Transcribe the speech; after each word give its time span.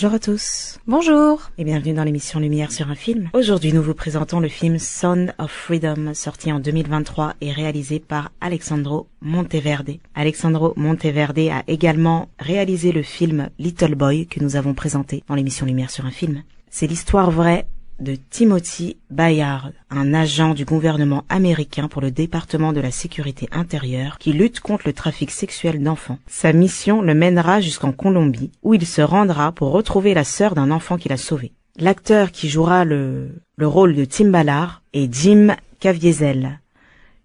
Bonjour 0.00 0.14
à 0.14 0.20
tous. 0.20 0.78
Bonjour. 0.86 1.50
Et 1.58 1.64
bienvenue 1.64 1.92
dans 1.92 2.04
l'émission 2.04 2.38
Lumière 2.38 2.70
sur 2.70 2.88
un 2.88 2.94
film. 2.94 3.30
Aujourd'hui, 3.32 3.72
nous 3.72 3.82
vous 3.82 3.94
présentons 3.94 4.38
le 4.38 4.46
film 4.46 4.78
Son 4.78 5.26
of 5.38 5.50
Freedom, 5.50 6.14
sorti 6.14 6.52
en 6.52 6.60
2023 6.60 7.34
et 7.40 7.50
réalisé 7.50 7.98
par 7.98 8.30
Alexandro 8.40 9.08
Monteverde. 9.22 9.96
Alexandro 10.14 10.72
Monteverde 10.76 11.40
a 11.50 11.64
également 11.66 12.28
réalisé 12.38 12.92
le 12.92 13.02
film 13.02 13.50
Little 13.58 13.96
Boy 13.96 14.28
que 14.28 14.38
nous 14.38 14.54
avons 14.54 14.72
présenté 14.72 15.24
dans 15.26 15.34
l'émission 15.34 15.66
Lumière 15.66 15.90
sur 15.90 16.06
un 16.06 16.12
film. 16.12 16.44
C'est 16.70 16.86
l'histoire 16.86 17.32
vraie 17.32 17.66
de 18.00 18.16
Timothy 18.30 18.96
Bayard, 19.10 19.72
un 19.90 20.14
agent 20.14 20.54
du 20.54 20.64
gouvernement 20.64 21.24
américain 21.28 21.88
pour 21.88 22.00
le 22.00 22.10
département 22.10 22.72
de 22.72 22.80
la 22.80 22.90
sécurité 22.90 23.48
intérieure 23.52 24.18
qui 24.18 24.32
lutte 24.32 24.60
contre 24.60 24.86
le 24.86 24.92
trafic 24.92 25.30
sexuel 25.30 25.82
d'enfants. 25.82 26.18
Sa 26.26 26.52
mission 26.52 27.02
le 27.02 27.14
mènera 27.14 27.60
jusqu'en 27.60 27.92
Colombie 27.92 28.52
où 28.62 28.74
il 28.74 28.86
se 28.86 29.02
rendra 29.02 29.52
pour 29.52 29.72
retrouver 29.72 30.14
la 30.14 30.24
sœur 30.24 30.54
d'un 30.54 30.70
enfant 30.70 30.96
qu'il 30.96 31.12
a 31.12 31.16
sauvé. 31.16 31.52
L'acteur 31.76 32.32
qui 32.32 32.48
jouera 32.48 32.84
le, 32.84 33.30
le 33.56 33.66
rôle 33.66 33.94
de 33.94 34.04
Tim 34.04 34.30
Ballard 34.30 34.82
est 34.92 35.12
Jim 35.12 35.54
Caviezel. 35.80 36.60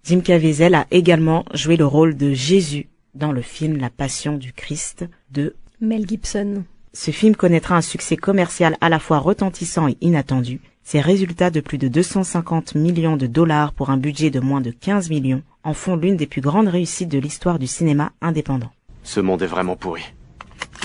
Jim 0.04 0.22
Caviezel 0.22 0.76
a 0.76 0.86
également 0.92 1.46
joué 1.54 1.78
le 1.78 1.86
rôle 1.86 2.16
de 2.18 2.34
Jésus 2.34 2.90
dans 3.16 3.32
le 3.32 3.42
film 3.42 3.78
La 3.78 3.90
Passion 3.90 4.38
du 4.38 4.54
Christ 4.54 5.06
de 5.32 5.56
Mel 5.82 6.08
Gibson. 6.08 6.64
Ce 6.96 7.10
film 7.10 7.36
connaîtra 7.36 7.76
un 7.76 7.82
succès 7.82 8.16
commercial 8.18 8.78
à 8.80 8.88
la 8.88 9.00
fois 9.00 9.18
retentissant 9.18 9.88
et 9.88 9.98
inattendu. 10.02 10.62
Ses 10.84 11.02
résultats 11.02 11.50
de 11.50 11.60
plus 11.60 11.80
de 11.80 11.88
250 11.88 12.76
millions 12.76 13.18
de 13.18 13.26
dollars 13.26 13.74
pour 13.74 13.90
un 13.90 13.98
budget 13.98 14.30
de 14.30 14.40
moins 14.40 14.62
de 14.62 14.70
15 14.70 15.10
millions 15.10 15.42
en 15.64 15.74
font 15.74 15.96
l'une 15.96 16.18
des 16.18 16.28
plus 16.28 16.42
grandes 16.42 16.68
réussites 16.68 17.10
de 17.10 17.18
l'histoire 17.18 17.58
du 17.58 17.66
cinéma 17.66 18.12
indépendant. 18.22 18.72
Ce 19.02 19.20
monde 19.20 19.42
est 19.42 19.48
vraiment 19.48 19.76
pourri. 19.76 20.04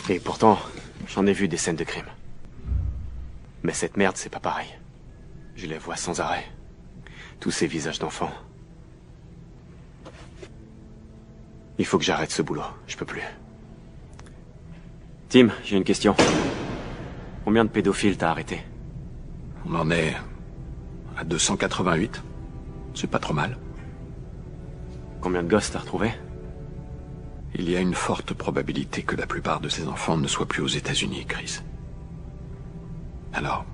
Et 0.09 0.19
pourtant, 0.19 0.59
j'en 1.09 1.27
ai 1.27 1.35
vu 1.35 1.47
des 1.47 1.59
scènes 1.59 1.77
de 1.77 1.85
crime. 1.85 2.07
Mais 3.63 3.75
cette 3.75 3.99
merde, 3.99 4.17
c'est 4.17 4.33
pas 4.33 4.41
pareil. 4.41 4.69
Je 5.57 5.67
les 5.67 5.79
vois 5.79 5.97
sans 5.97 6.21
arrêt. 6.21 6.47
Tous 7.39 7.51
ces 7.51 7.67
visages 7.67 7.99
d'enfants. 7.99 8.33
Il 11.79 11.85
faut 11.85 11.99
que 11.99 12.05
j'arrête 12.05 12.31
ce 12.31 12.41
boulot. 12.41 12.63
Je 12.87 12.97
peux 12.97 13.05
plus. 13.05 13.23
Tim, 15.29 15.49
j'ai 15.63 15.77
une 15.77 15.85
question. 15.85 16.17
Combien 17.45 17.67
de 17.67 17.69
pédophiles 17.69 18.17
t'as 18.17 18.31
arrêté 18.31 18.63
On 19.67 19.75
en 19.75 19.91
est 19.91 20.17
à 21.19 21.25
288. 21.25 22.23
C'est 22.95 23.11
pas 23.11 23.19
trop 23.19 23.35
mal. 23.35 23.59
Combien 25.21 25.43
de 25.43 25.49
gosses 25.49 25.71
t'as 25.71 25.81
retrouvé 25.81 26.13
Il 27.55 27.69
y 27.69 27.77
a 27.77 27.81
une 27.81 27.93
forte 27.93 28.33
probabilité 28.33 29.03
que 29.03 29.17
la 29.17 29.27
plupart 29.27 29.61
de 29.61 29.69
ces 29.69 29.87
enfants 29.87 30.17
ne 30.17 30.27
soient 30.27 30.47
plus 30.47 30.63
aux 30.63 30.69
États-Unis, 30.69 31.27
Chris. 31.27 31.61
Alors, 33.35 33.67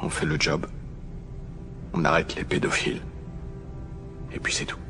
on 0.00 0.10
fait 0.10 0.26
le 0.26 0.38
job. 0.38 0.66
On 1.92 2.04
arrête 2.04 2.36
les 2.36 2.44
pédophiles. 2.44 3.02
Et 4.32 4.38
puis 4.38 4.52
c'est 4.52 4.66
tout. 4.66 4.81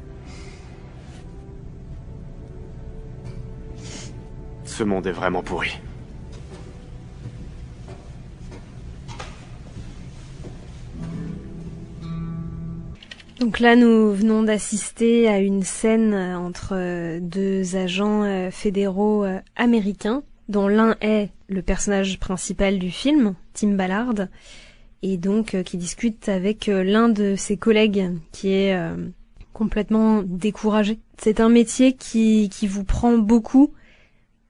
Ce 4.72 4.84
monde 4.84 5.06
est 5.06 5.12
vraiment 5.12 5.42
pourri. 5.42 5.78
Donc 13.38 13.60
là, 13.60 13.76
nous 13.76 14.14
venons 14.14 14.42
d'assister 14.42 15.28
à 15.28 15.40
une 15.40 15.62
scène 15.62 16.14
euh, 16.14 16.38
entre 16.38 16.70
euh, 16.72 17.20
deux 17.20 17.76
agents 17.76 18.22
euh, 18.22 18.50
fédéraux 18.50 19.26
américains, 19.56 20.22
dont 20.48 20.68
l'un 20.68 20.96
est 21.02 21.28
le 21.48 21.60
personnage 21.60 22.18
principal 22.18 22.78
du 22.78 22.90
film, 22.90 23.34
Tim 23.52 23.72
Ballard, 23.72 24.26
et 25.02 25.18
donc 25.18 25.62
qui 25.64 25.76
discute 25.76 26.30
avec 26.30 26.68
l'un 26.68 27.10
de 27.10 27.36
ses 27.36 27.58
collègues 27.58 28.08
qui 28.32 28.54
est 28.54 28.74
complètement 29.52 30.22
découragé. 30.24 30.98
C'est 31.18 31.40
un 31.40 31.50
métier 31.50 31.92
qui, 31.92 32.48
qui 32.48 32.66
vous 32.66 32.84
prend 32.84 33.18
beaucoup 33.18 33.74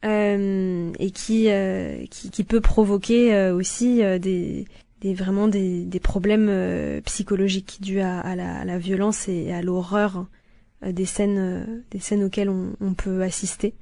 et 0.04 1.10
qui, 1.12 1.46
euh, 1.48 2.04
qui, 2.10 2.30
qui 2.30 2.44
peut 2.44 2.60
provoquer 2.60 3.34
euh, 3.34 3.54
aussi 3.54 4.02
des, 4.20 4.66
des 5.00 5.14
vraiment 5.14 5.48
des, 5.48 5.84
des 5.84 6.00
problèmes 6.00 7.00
psychologiques 7.04 7.78
dus 7.80 8.00
à, 8.00 8.34
la, 8.36 8.78
violence 8.78 9.28
et 9.28 9.52
à 9.52 9.62
l'horreur 9.62 10.26
des 10.84 11.04
scènes 11.04 11.84
des 11.90 12.00
scènes 12.00 12.24
auxquelles 12.24 12.50
on, 12.50 12.72
on 12.80 12.94
peut 12.94 13.22
assister. 13.22 13.74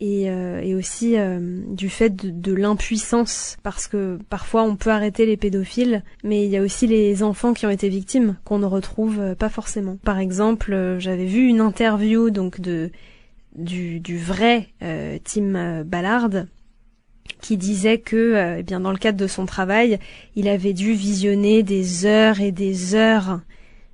Et, 0.00 0.24
et 0.24 0.74
aussi 0.74 1.14
du 1.68 1.88
fait 1.88 2.10
de, 2.10 2.30
de 2.30 2.52
l'impuissance 2.52 3.56
parce 3.62 3.86
que 3.86 4.18
parfois 4.30 4.64
on 4.64 4.74
peut 4.74 4.90
arrêter 4.90 5.26
les 5.26 5.36
pédophiles 5.36 6.02
mais 6.24 6.44
il 6.44 6.50
y 6.50 6.56
a 6.56 6.62
aussi 6.62 6.88
les 6.88 7.22
enfants 7.22 7.52
qui 7.52 7.66
ont 7.66 7.70
été 7.70 7.88
victimes 7.88 8.36
qu'on 8.44 8.58
ne 8.58 8.66
retrouve 8.66 9.36
pas 9.36 9.48
forcément. 9.48 9.98
Par 10.02 10.18
exemple 10.18 10.96
j'avais 10.98 11.26
vu 11.26 11.46
une 11.46 11.60
interview 11.60 12.30
donc 12.30 12.60
de 12.60 12.90
du, 13.56 14.18
vrai 14.18 14.68
euh, 14.82 15.18
Tim 15.24 15.84
Ballard 15.84 16.46
qui 17.40 17.56
disait 17.56 17.98
que 17.98 18.16
euh, 18.16 18.58
eh 18.58 18.62
bien 18.62 18.80
dans 18.80 18.92
le 18.92 18.98
cadre 18.98 19.18
de 19.18 19.26
son 19.26 19.46
travail, 19.46 19.98
il 20.36 20.48
avait 20.48 20.72
dû 20.72 20.92
visionner 20.92 21.62
des 21.62 22.06
heures 22.06 22.40
et 22.40 22.52
des 22.52 22.94
heures 22.94 23.40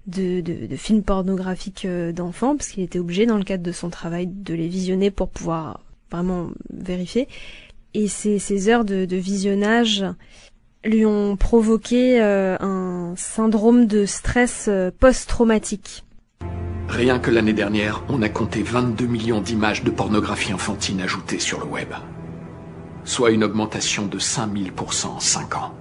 de, 0.07 0.41
de, 0.41 0.77
films 0.77 1.03
pornographiques 1.03 1.85
euh, 1.85 2.13
d'enfants 2.13 2.57
parce 2.57 2.71
qu'il 2.71 2.83
était 2.83 2.99
obligé 2.99 3.27
dans 3.27 3.37
le 3.37 3.45
cadre 3.45 3.63
de 3.63 3.73
son 3.73 3.91
travail 3.91 4.27
de 4.27 4.55
les 4.55 4.69
visionner 4.69 5.11
pour 5.11 5.29
pouvoir 5.29 5.81
vraiment 6.11 6.51
vérifier. 6.71 7.29
Et 7.95 8.09
ces, 8.09 8.39
ces 8.39 8.69
heures 8.69 8.85
de 8.85 9.17
visionnage 9.17 10.05
lui 10.85 11.05
ont 11.05 11.37
provoqué 11.37 12.21
un 12.21 13.15
syndrome 13.17 13.87
de 13.87 14.07
stress 14.07 14.71
post-traumatique. 15.01 16.05
Rien 16.89 17.19
que 17.19 17.31
l'année 17.31 17.53
dernière, 17.53 18.03
on 18.09 18.23
a 18.23 18.29
compté 18.29 18.63
22 18.63 19.07
millions 19.07 19.41
d'images 19.41 19.85
de 19.85 19.91
pornographie 19.91 20.55
enfantine 20.55 21.01
ajoutées 21.01 21.39
sur 21.39 21.61
le 21.61 21.67
web. 21.67 21.93
Soit 23.05 23.31
une 23.31 23.45
augmentation 23.45 24.07
de 24.07 24.19
5000% 24.19 25.07
en 25.07 25.21
5 25.21 25.57
ans. 25.57 25.75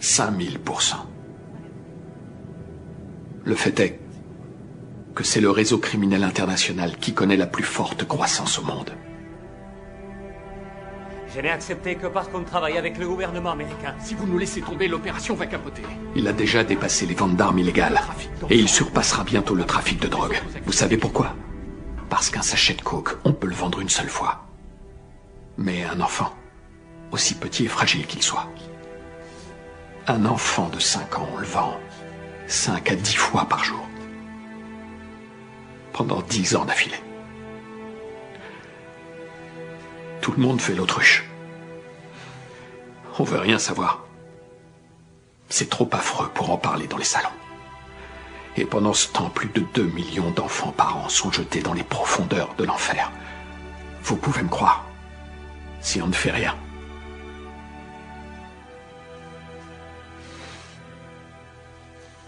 5000%. 0.00 0.94
Le 3.44 3.54
fait 3.54 3.80
est 3.80 4.00
que 5.14 5.24
c'est 5.24 5.40
le 5.40 5.50
réseau 5.50 5.78
criminel 5.78 6.24
international 6.24 6.96
qui 6.98 7.12
connaît 7.12 7.36
la 7.36 7.46
plus 7.46 7.64
forte 7.64 8.04
croissance 8.04 8.58
au 8.58 8.62
monde. 8.62 8.90
Je 11.34 11.40
n'ai 11.40 11.50
accepté 11.50 11.94
que 11.94 12.06
parce 12.06 12.28
qu'on 12.28 12.42
travaille 12.42 12.76
avec 12.76 12.98
le 12.98 13.08
gouvernement 13.08 13.52
américain. 13.52 13.94
Si 14.00 14.14
vous 14.14 14.26
nous 14.26 14.36
laissez 14.36 14.60
tomber, 14.60 14.86
l'opération 14.86 15.34
va 15.34 15.46
capoter. 15.46 15.82
Il 16.14 16.28
a 16.28 16.32
déjà 16.32 16.62
dépassé 16.62 17.06
les 17.06 17.14
ventes 17.14 17.36
d'armes 17.36 17.58
illégales. 17.58 18.00
Et 18.50 18.58
il 18.58 18.68
surpassera 18.68 19.24
bientôt 19.24 19.54
le 19.54 19.64
trafic 19.64 19.98
de 19.98 20.08
drogue. 20.08 20.38
Vous 20.66 20.72
savez 20.72 20.98
pourquoi? 20.98 21.34
Parce 22.10 22.28
qu'un 22.28 22.42
sachet 22.42 22.74
de 22.74 22.82
coke, 22.82 23.16
on 23.24 23.32
peut 23.32 23.46
le 23.46 23.54
vendre 23.54 23.80
une 23.80 23.88
seule 23.88 24.10
fois. 24.10 24.44
Mais 25.56 25.84
un 25.84 26.02
enfant, 26.02 26.34
aussi 27.12 27.34
petit 27.34 27.64
et 27.64 27.68
fragile 27.68 28.06
qu'il 28.06 28.22
soit, 28.22 28.48
un 30.06 30.26
enfant 30.26 30.68
de 30.68 30.80
5 30.80 31.18
ans, 31.18 31.28
on 31.34 31.38
le 31.38 31.46
vend 31.46 31.78
5 32.46 32.90
à 32.90 32.94
10 32.94 33.14
fois 33.14 33.46
par 33.46 33.64
jour. 33.64 33.88
Pendant 35.94 36.20
10 36.20 36.56
ans 36.56 36.64
d'affilée. 36.66 37.00
Tout 40.22 40.30
le 40.30 40.38
monde 40.38 40.60
fait 40.60 40.76
l'autruche. 40.76 41.24
On 43.18 43.24
veut 43.24 43.40
rien 43.40 43.58
savoir. 43.58 44.04
C'est 45.48 45.68
trop 45.68 45.88
affreux 45.90 46.30
pour 46.32 46.50
en 46.50 46.56
parler 46.56 46.86
dans 46.86 46.96
les 46.96 47.04
salons. 47.04 47.28
Et 48.56 48.64
pendant 48.64 48.94
ce 48.94 49.08
temps, 49.08 49.30
plus 49.30 49.48
de 49.48 49.60
2 49.74 49.82
millions 49.82 50.30
d'enfants 50.30 50.70
par 50.70 50.96
an 50.96 51.08
sont 51.08 51.32
jetés 51.32 51.60
dans 51.60 51.72
les 51.74 51.82
profondeurs 51.82 52.54
de 52.56 52.62
l'enfer. 52.64 53.10
Vous 54.04 54.16
pouvez 54.16 54.44
me 54.44 54.48
croire, 54.48 54.86
si 55.80 56.00
on 56.00 56.06
ne 56.06 56.12
fait 56.12 56.30
rien. 56.30 56.56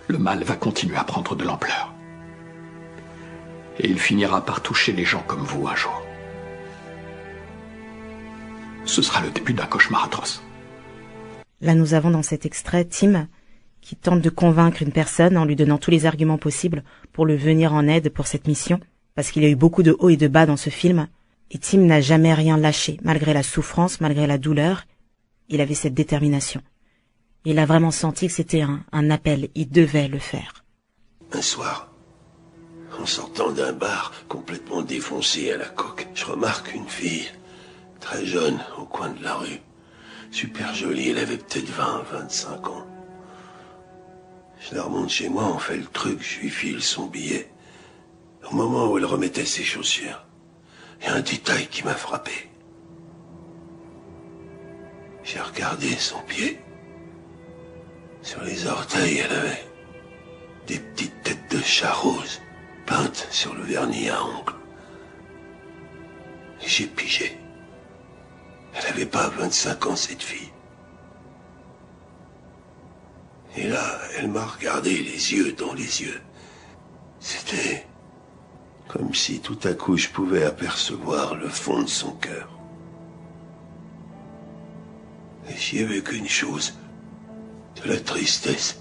Le 0.08 0.18
mal 0.18 0.42
va 0.42 0.56
continuer 0.56 0.96
à 0.96 1.04
prendre 1.04 1.36
de 1.36 1.44
l'ampleur. 1.44 1.92
Et 3.78 3.86
il 3.86 4.00
finira 4.00 4.44
par 4.44 4.62
toucher 4.62 4.92
les 4.92 5.04
gens 5.04 5.22
comme 5.22 5.44
vous 5.44 5.68
un 5.68 5.76
jour. 5.76 6.03
Ce 8.84 9.02
sera 9.02 9.22
le 9.22 9.30
début 9.30 9.54
d'un 9.54 9.66
cauchemar 9.66 10.04
atroce. 10.04 10.42
Là, 11.60 11.74
nous 11.74 11.94
avons 11.94 12.10
dans 12.10 12.22
cet 12.22 12.44
extrait 12.46 12.84
Tim 12.84 13.28
qui 13.80 13.96
tente 13.96 14.22
de 14.22 14.30
convaincre 14.30 14.82
une 14.82 14.92
personne 14.92 15.36
en 15.36 15.44
lui 15.44 15.56
donnant 15.56 15.78
tous 15.78 15.90
les 15.90 16.06
arguments 16.06 16.38
possibles 16.38 16.84
pour 17.12 17.26
le 17.26 17.36
venir 17.36 17.74
en 17.74 17.86
aide 17.86 18.08
pour 18.08 18.26
cette 18.26 18.48
mission, 18.48 18.80
parce 19.14 19.30
qu'il 19.30 19.42
y 19.42 19.46
a 19.46 19.50
eu 19.50 19.56
beaucoup 19.56 19.82
de 19.82 19.94
hauts 19.98 20.08
et 20.08 20.16
de 20.16 20.26
bas 20.26 20.46
dans 20.46 20.56
ce 20.56 20.70
film, 20.70 21.06
et 21.50 21.58
Tim 21.58 21.80
n'a 21.80 22.00
jamais 22.00 22.32
rien 22.32 22.56
lâché, 22.56 22.98
malgré 23.02 23.34
la 23.34 23.42
souffrance, 23.42 24.00
malgré 24.00 24.26
la 24.26 24.38
douleur, 24.38 24.84
il 25.50 25.60
avait 25.60 25.74
cette 25.74 25.92
détermination. 25.92 26.62
Il 27.44 27.58
a 27.58 27.66
vraiment 27.66 27.90
senti 27.90 28.28
que 28.28 28.32
c'était 28.32 28.62
un, 28.62 28.80
un 28.90 29.10
appel, 29.10 29.50
il 29.54 29.68
devait 29.68 30.08
le 30.08 30.18
faire. 30.18 30.64
Un 31.32 31.42
soir, 31.42 31.92
en 32.98 33.04
sortant 33.04 33.52
d'un 33.52 33.72
bar 33.72 34.12
complètement 34.28 34.80
défoncé 34.80 35.52
à 35.52 35.58
la 35.58 35.66
coque, 35.66 36.08
je 36.14 36.24
remarque 36.24 36.74
une 36.74 36.88
fille, 36.88 37.28
très 38.00 38.24
jeune, 38.24 38.58
au 38.78 38.84
coin 38.84 39.10
de 39.10 39.22
la 39.22 39.34
rue 39.34 39.60
super 40.34 40.74
jolie, 40.74 41.10
elle 41.10 41.18
avait 41.18 41.36
peut-être 41.36 41.70
20, 41.70 42.04
25 42.10 42.68
ans. 42.68 42.86
Je 44.58 44.74
la 44.74 44.82
remonte 44.82 45.10
chez 45.10 45.28
moi, 45.28 45.44
on 45.44 45.58
fait 45.58 45.76
le 45.76 45.86
truc, 45.86 46.20
je 46.20 46.40
lui 46.40 46.50
file 46.50 46.82
son 46.82 47.06
billet. 47.06 47.48
Au 48.50 48.54
moment 48.54 48.90
où 48.90 48.98
elle 48.98 49.04
remettait 49.04 49.44
ses 49.44 49.62
chaussures, 49.62 50.26
il 51.00 51.06
y 51.06 51.08
a 51.08 51.14
un 51.14 51.20
détail 51.20 51.68
qui 51.68 51.84
m'a 51.84 51.94
frappé. 51.94 52.50
J'ai 55.22 55.40
regardé 55.40 55.90
son 55.94 56.20
pied. 56.22 56.58
Sur 58.22 58.42
les 58.42 58.66
orteils, 58.66 59.18
elle 59.18 59.32
avait 59.32 59.64
des 60.66 60.78
petites 60.78 61.22
têtes 61.22 61.50
de 61.50 61.58
chat 61.58 61.92
rose 61.92 62.40
peintes 62.86 63.28
sur 63.30 63.54
le 63.54 63.62
vernis 63.62 64.10
à 64.10 64.22
ongles. 64.24 64.54
J'ai 66.60 66.86
pigé. 66.86 67.43
Elle 68.74 68.84
n'avait 68.84 69.06
pas 69.06 69.28
25 69.28 69.86
ans, 69.86 69.96
cette 69.96 70.22
fille. 70.22 70.50
Et 73.56 73.68
là, 73.68 73.98
elle 74.16 74.28
m'a 74.28 74.44
regardé 74.44 74.90
les 74.90 75.32
yeux 75.32 75.52
dans 75.52 75.72
les 75.74 76.02
yeux. 76.02 76.20
C'était 77.20 77.86
comme 78.88 79.14
si 79.14 79.40
tout 79.40 79.58
à 79.64 79.74
coup 79.74 79.96
je 79.96 80.08
pouvais 80.08 80.44
apercevoir 80.44 81.34
le 81.34 81.48
fond 81.48 81.82
de 81.82 81.88
son 81.88 82.12
cœur. 82.12 82.48
Et 85.48 85.56
j'y 85.56 85.82
avais 85.82 86.02
qu'une 86.02 86.28
chose, 86.28 86.74
de 87.82 87.90
la 87.90 88.00
tristesse. 88.00 88.80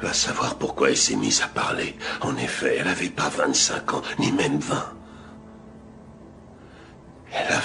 Va 0.00 0.12
savoir 0.12 0.56
pourquoi 0.58 0.90
elle 0.90 0.96
s'est 0.96 1.16
mise 1.16 1.42
à 1.42 1.48
parler. 1.48 1.96
En 2.22 2.36
effet, 2.36 2.76
elle 2.78 2.86
n'avait 2.86 3.08
pas 3.08 3.28
25 3.28 3.94
ans, 3.94 4.02
ni 4.18 4.32
même 4.32 4.58
20. 4.58 5.01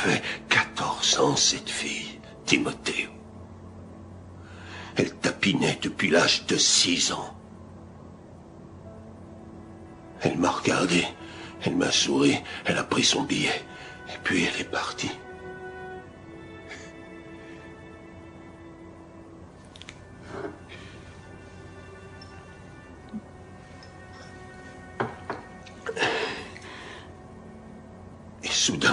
Avait 0.03 0.21
14 0.49 1.19
ans, 1.19 1.35
cette 1.35 1.69
fille, 1.69 2.19
Timothée. 2.45 3.09
Elle 4.95 5.13
tapinait 5.15 5.79
depuis 5.81 6.09
l'âge 6.09 6.45
de 6.45 6.57
6 6.57 7.11
ans. 7.13 7.35
Elle 10.21 10.37
m'a 10.37 10.49
regardé, 10.49 11.05
elle 11.63 11.75
m'a 11.75 11.91
souri, 11.91 12.39
elle 12.65 12.77
a 12.77 12.83
pris 12.83 13.03
son 13.03 13.23
billet, 13.23 13.61
et 14.09 14.17
puis 14.23 14.43
elle 14.45 14.61
est 14.61 14.71
partie. 14.71 15.11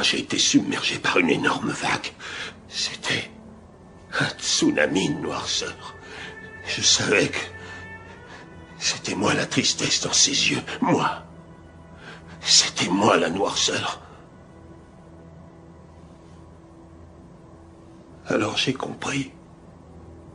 J'ai 0.04 0.20
été 0.20 0.38
submergé 0.38 0.98
par 0.98 1.18
une 1.18 1.30
énorme 1.30 1.70
vague. 1.70 2.12
C'était 2.68 3.30
un 4.20 4.28
tsunami 4.38 5.08
de 5.08 5.20
noirceur. 5.20 5.94
Je 6.66 6.82
savais 6.82 7.28
que 7.28 7.38
c'était 8.78 9.14
moi 9.14 9.34
la 9.34 9.46
tristesse 9.46 10.02
dans 10.02 10.12
ses 10.12 10.50
yeux. 10.50 10.62
Moi. 10.80 11.22
C'était 12.42 12.90
moi 12.90 13.16
la 13.16 13.30
noirceur. 13.30 14.00
Alors 18.26 18.56
j'ai 18.56 18.74
compris. 18.74 19.32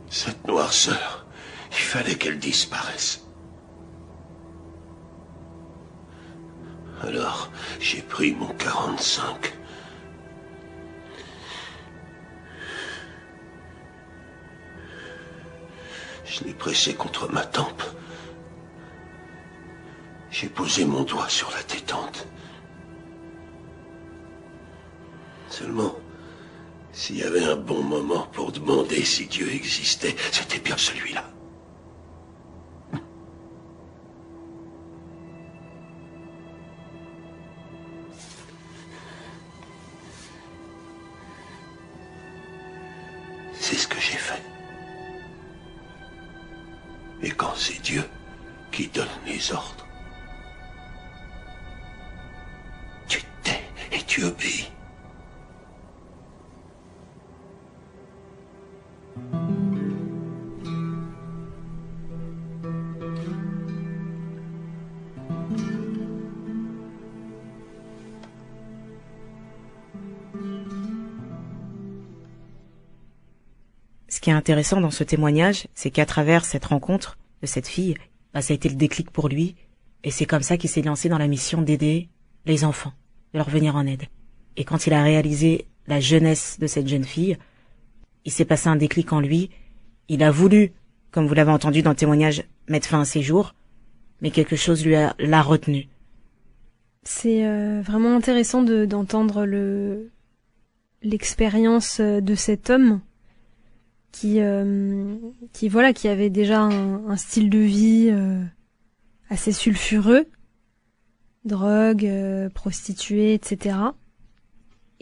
Cette 0.08 0.44
noirceur, 0.48 1.24
il 1.70 1.78
fallait 1.78 2.16
qu'elle 2.16 2.40
disparaisse. 2.40 3.24
Alors, 7.02 7.50
j'ai 7.78 8.02
pris 8.02 8.32
mon 8.34 8.48
45. 8.48 9.59
Je 16.40 16.46
l'ai 16.46 16.54
pressé 16.54 16.94
contre 16.94 17.30
ma 17.30 17.44
tempe. 17.44 17.82
J'ai 20.30 20.48
posé 20.48 20.86
mon 20.86 21.02
doigt 21.02 21.28
sur 21.28 21.50
la 21.50 21.62
détente. 21.64 22.26
Seulement, 25.50 25.94
s'il 26.92 27.18
y 27.18 27.22
avait 27.24 27.44
un 27.44 27.56
bon 27.56 27.82
moment 27.82 28.26
pour 28.32 28.52
demander 28.52 29.04
si 29.04 29.26
Dieu 29.26 29.52
existait, 29.52 30.16
c'était 30.32 30.60
bien 30.60 30.78
celui-là. 30.78 31.24
C'est 43.52 43.76
ce 43.76 43.86
que 43.86 44.00
j'ai 44.00 44.16
fait. 44.16 44.59
Et 47.22 47.30
quand 47.30 47.54
c'est 47.54 47.80
Dieu 47.82 48.04
qui 48.72 48.88
donne 48.88 49.08
les 49.26 49.52
ordres, 49.52 49.86
tu 53.08 53.22
tais 53.42 53.62
et 53.92 54.02
tu 54.02 54.24
obéis. 54.24 54.59
Ce 74.20 74.22
qui 74.22 74.28
est 74.28 74.34
intéressant 74.34 74.82
dans 74.82 74.90
ce 74.90 75.02
témoignage, 75.02 75.66
c'est 75.74 75.90
qu'à 75.90 76.04
travers 76.04 76.44
cette 76.44 76.66
rencontre 76.66 77.16
de 77.40 77.46
cette 77.46 77.66
fille, 77.66 77.94
bah, 78.34 78.42
ça 78.42 78.52
a 78.52 78.54
été 78.54 78.68
le 78.68 78.74
déclic 78.74 79.10
pour 79.10 79.30
lui, 79.30 79.54
et 80.04 80.10
c'est 80.10 80.26
comme 80.26 80.42
ça 80.42 80.58
qu'il 80.58 80.68
s'est 80.68 80.82
lancé 80.82 81.08
dans 81.08 81.16
la 81.16 81.26
mission 81.26 81.62
d'aider 81.62 82.10
les 82.44 82.64
enfants, 82.64 82.92
de 83.32 83.38
leur 83.38 83.48
venir 83.48 83.76
en 83.76 83.86
aide. 83.86 84.02
Et 84.58 84.64
quand 84.64 84.86
il 84.86 84.92
a 84.92 85.02
réalisé 85.02 85.68
la 85.86 86.00
jeunesse 86.00 86.58
de 86.60 86.66
cette 86.66 86.86
jeune 86.86 87.04
fille, 87.04 87.38
il 88.26 88.30
s'est 88.30 88.44
passé 88.44 88.68
un 88.68 88.76
déclic 88.76 89.10
en 89.14 89.20
lui, 89.20 89.48
il 90.10 90.22
a 90.22 90.30
voulu, 90.30 90.74
comme 91.12 91.26
vous 91.26 91.32
l'avez 91.32 91.52
entendu 91.52 91.80
dans 91.80 91.88
le 91.88 91.96
témoignage, 91.96 92.44
mettre 92.68 92.88
fin 92.88 93.00
à 93.00 93.06
ses 93.06 93.22
jours, 93.22 93.54
mais 94.20 94.30
quelque 94.30 94.54
chose 94.54 94.84
lui 94.84 94.96
a, 94.96 95.14
l'a 95.18 95.40
retenu. 95.40 95.88
C'est 97.04 97.46
euh, 97.46 97.80
vraiment 97.80 98.14
intéressant 98.16 98.62
de 98.62 98.84
d'entendre 98.84 99.46
le 99.46 100.10
l'expérience 101.00 102.00
euh, 102.00 102.20
de 102.20 102.34
cet 102.34 102.68
homme 102.68 103.00
qui 104.12 104.40
euh, 104.40 105.16
qui 105.52 105.68
voilà 105.68 105.92
qui 105.92 106.08
avait 106.08 106.30
déjà 106.30 106.60
un, 106.60 107.16
style 107.16 107.50
de 107.50 107.58
vie 107.58 108.08
euh, 108.10 108.42
assez 109.28 109.52
sulfureux 109.52 110.26
drogue, 111.44 112.04
euh, 112.04 112.50
prostituée, 112.50 113.32
etc. 113.32 113.76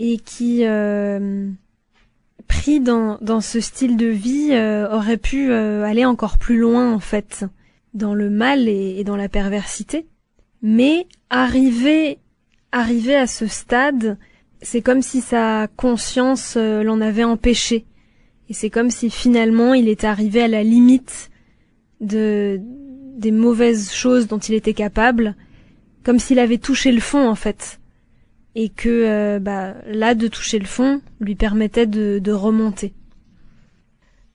Et 0.00 0.18
qui, 0.18 0.62
pris 2.46 2.78
dans, 2.78 3.18
dans 3.20 3.40
ce 3.40 3.58
style 3.58 3.96
de 3.96 4.06
vie, 4.06 4.52
aurait 4.92 5.16
pu 5.16 5.52
aller 5.52 6.04
encore 6.04 6.38
plus 6.38 6.58
loin 6.58 6.92
en 6.94 7.00
fait, 7.00 7.44
dans 7.94 8.14
le 8.14 8.30
mal 8.30 8.68
et, 8.68 9.00
et 9.00 9.02
dans 9.02 9.16
la 9.16 9.28
perversité. 9.28 10.06
Mais 10.62 11.08
arrivé, 11.30 12.18
arrivé 12.70 13.16
à 13.16 13.26
ce 13.26 13.48
stade, 13.48 14.16
c'est 14.62 14.82
comme 14.82 15.02
si 15.02 15.20
sa 15.20 15.66
conscience 15.76 16.56
l'en 16.56 17.00
avait 17.00 17.24
empêché. 17.24 17.84
Et 18.48 18.54
c'est 18.54 18.70
comme 18.70 18.90
si 18.90 19.10
finalement 19.10 19.74
il 19.74 19.88
est 19.88 20.04
arrivé 20.04 20.42
à 20.42 20.48
la 20.48 20.62
limite 20.62 21.30
de 22.00 22.60
des 23.18 23.32
mauvaises 23.32 23.92
choses 23.92 24.28
dont 24.28 24.38
il 24.38 24.54
était 24.54 24.74
capable, 24.74 25.34
comme 26.04 26.20
s'il 26.20 26.38
avait 26.38 26.58
touché 26.58 26.92
le 26.92 27.00
fond 27.00 27.28
en 27.28 27.34
fait, 27.34 27.80
et 28.54 28.68
que 28.68 28.88
euh, 28.88 29.38
bah, 29.40 29.74
là 29.86 30.14
de 30.14 30.28
toucher 30.28 30.58
le 30.60 30.66
fond 30.66 31.02
lui 31.20 31.34
permettait 31.34 31.86
de, 31.86 32.20
de 32.20 32.32
remonter. 32.32 32.94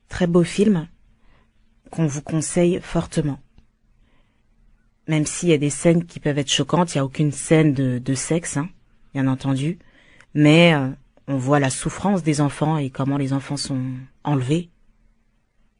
Très 0.09 0.27
beau 0.27 0.43
film 0.43 0.87
qu'on 1.91 2.07
vous 2.07 2.21
conseille 2.21 2.79
fortement. 2.81 3.39
Même 5.07 5.25
s'il 5.25 5.49
y 5.49 5.53
a 5.53 5.57
des 5.57 5.69
scènes 5.69 6.05
qui 6.05 6.19
peuvent 6.19 6.37
être 6.37 6.51
choquantes, 6.51 6.93
il 6.93 6.97
n'y 6.97 7.01
a 7.01 7.05
aucune 7.05 7.31
scène 7.31 7.73
de, 7.73 7.99
de 7.99 8.13
sexe, 8.15 8.57
hein, 8.57 8.69
bien 9.13 9.27
entendu, 9.27 9.77
mais 10.33 10.73
euh, 10.73 10.89
on 11.27 11.37
voit 11.37 11.59
la 11.59 11.69
souffrance 11.69 12.23
des 12.23 12.41
enfants 12.41 12.77
et 12.77 12.89
comment 12.89 13.17
les 13.17 13.33
enfants 13.33 13.57
sont 13.57 13.81
enlevés, 14.23 14.69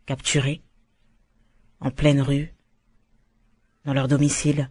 capturés, 0.06 0.62
en 1.80 1.92
pleine 1.92 2.22
rue, 2.22 2.54
dans 3.86 3.94
leur 3.94 4.08
domicile. 4.08 4.70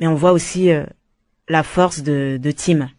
Mais 0.00 0.06
on 0.06 0.14
voit 0.14 0.32
aussi 0.32 0.70
euh, 0.70 0.84
la 1.48 1.62
force 1.62 2.02
de, 2.02 2.38
de 2.40 2.50
Tim 2.50 2.90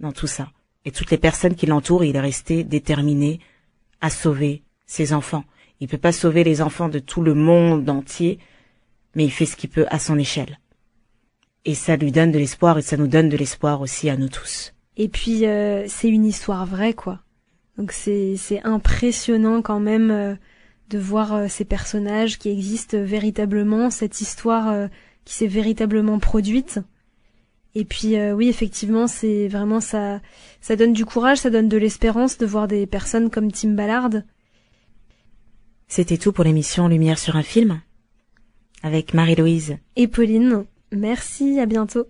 dans 0.00 0.12
tout 0.12 0.26
ça. 0.26 0.50
Et 0.84 0.92
toutes 0.92 1.10
les 1.10 1.18
personnes 1.18 1.54
qui 1.54 1.66
l'entourent, 1.66 2.04
il 2.04 2.16
est 2.16 2.20
resté 2.20 2.64
déterminé 2.64 3.40
à 4.00 4.10
sauver 4.10 4.62
ses 4.86 5.12
enfants. 5.12 5.44
Il 5.80 5.88
peut 5.88 5.98
pas 5.98 6.12
sauver 6.12 6.44
les 6.44 6.62
enfants 6.62 6.88
de 6.88 6.98
tout 6.98 7.22
le 7.22 7.34
monde 7.34 7.88
entier, 7.90 8.38
mais 9.14 9.24
il 9.24 9.30
fait 9.30 9.46
ce 9.46 9.56
qu'il 9.56 9.70
peut 9.70 9.86
à 9.90 9.98
son 9.98 10.18
échelle. 10.18 10.58
Et 11.64 11.74
ça 11.74 11.96
lui 11.96 12.12
donne 12.12 12.32
de 12.32 12.38
l'espoir 12.38 12.78
et 12.78 12.82
ça 12.82 12.96
nous 12.96 13.08
donne 13.08 13.28
de 13.28 13.36
l'espoir 13.36 13.80
aussi 13.80 14.08
à 14.08 14.16
nous 14.16 14.28
tous. 14.28 14.72
Et 14.98 15.08
puis 15.08 15.46
euh, 15.46 15.84
c'est 15.86 16.08
une 16.08 16.26
histoire 16.26 16.66
vraie 16.66 16.92
quoi. 16.92 17.20
Donc 17.78 17.92
c'est 17.92 18.34
c'est 18.36 18.60
impressionnant 18.64 19.62
quand 19.62 19.78
même 19.78 20.10
euh, 20.10 20.34
de 20.90 20.98
voir 20.98 21.32
euh, 21.32 21.46
ces 21.48 21.64
personnages 21.64 22.38
qui 22.38 22.50
existent 22.50 22.98
véritablement, 23.00 23.90
cette 23.90 24.20
histoire 24.20 24.88
qui 25.24 25.34
s'est 25.34 25.46
véritablement 25.46 26.18
produite. 26.18 26.80
Et 27.74 27.84
puis 27.84 28.16
oui, 28.32 28.48
effectivement, 28.48 29.06
c'est 29.06 29.46
vraiment 29.46 29.80
ça 29.80 30.20
ça 30.60 30.74
donne 30.74 30.92
du 30.92 31.04
courage, 31.04 31.38
ça 31.38 31.50
donne 31.50 31.68
de 31.68 31.76
l'espérance 31.76 32.36
de 32.36 32.46
voir 32.46 32.66
des 32.66 32.86
personnes 32.86 33.30
comme 33.30 33.52
Tim 33.52 33.70
Ballard. 33.70 34.10
C'était 35.86 36.18
tout 36.18 36.32
pour 36.32 36.44
l'émission 36.44 36.88
Lumière 36.88 37.18
sur 37.18 37.36
un 37.36 37.42
film 37.42 37.80
avec 38.82 39.14
Marie-Louise 39.14 39.76
et 39.94 40.08
Pauline. 40.08 40.64
Merci, 40.90 41.60
à 41.60 41.66
bientôt. 41.66 42.08